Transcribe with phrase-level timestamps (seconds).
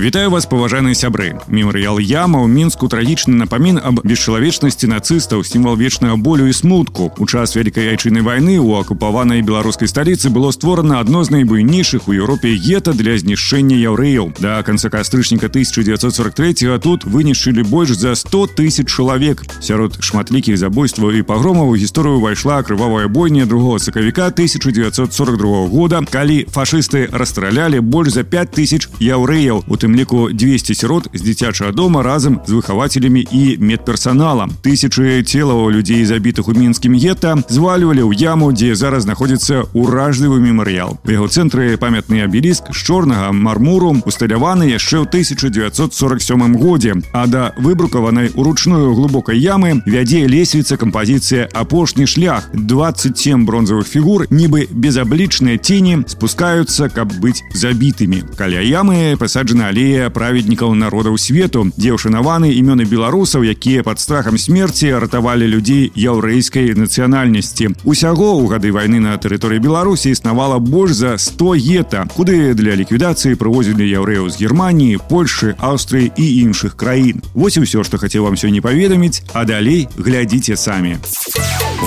[0.00, 6.16] Вітаю вас паважаныя сябры мемарыял яма ў мінску трагічны напамін аб бесчалавечнасці нацыстаў сімвал вечнага
[6.16, 11.20] болю і смутку у час вялікай айчыннай вайны у акупаванай беларускай сталіцы было створана адно
[11.20, 17.92] з найбуйнейшых у Еўропе гета для знішчэння яўрэяў да канца кастрычніка 1943 тут вынішчылі больш
[17.92, 23.76] за 100 тысяч чалавек сярод шматлікіх забойстваў і пагромаў у гісторыю ўвайшла крывавая бойня другого
[23.76, 30.74] сакавіка 1942 года калі фашысты расстралялі больш за 5 тысяч яўрэяў у тым ліку 200
[30.74, 36.94] сірот з дзіцячага дома разам з выхавацелямі і медперсаналам тысячы целаў людзей забітых у мінскім
[36.94, 42.78] гета звальвалі ў яму дзе зараз знаходзіцца уражлівы мемарыял у яго цэнтры памятны абеліск з
[42.78, 50.76] чорнага мармуру усталяваны яшчэ ў 1947 годзе а да выбрукаванай уручную глубокай ямы вядзе лесвіца
[50.76, 59.16] кампазіцыя апошні шлях 27 бронзавых фігур нібы безаблічныя тені спускаюцца каб быць забітымі каля ямы
[59.18, 65.90] пасаджана алея праведнікаў народаў свету дзе ўшанаваны імёны беларусаў якія пад страхам смерці ратавалі людзей
[65.96, 72.54] яўрэйскай нацыянальнасці усяго ў гады вайны на тэрыторыі беларусі існавала больш за 100 гета куды
[72.54, 77.98] для ліквідацыі прывозілі яўрэяў з германії польльши аўстрыі і іншых краін вось і ўсё што
[77.98, 81.00] хацеў вам сёння паведаміць а далей глядзіце самі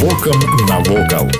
[0.00, 1.30] Вокам навокал.